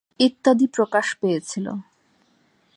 ইত্যাদি 0.19 0.67
প্ৰকাশ 0.73 1.07
পেয়েছিল। 1.21 1.65